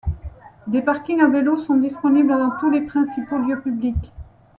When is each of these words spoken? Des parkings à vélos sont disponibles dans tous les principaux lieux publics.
Des 0.65 0.81
parkings 0.81 1.21
à 1.21 1.27
vélos 1.29 1.59
sont 1.59 1.75
disponibles 1.75 2.29
dans 2.35 2.57
tous 2.59 2.71
les 2.71 2.81
principaux 2.81 3.37
lieux 3.37 3.61
publics. 3.61 4.11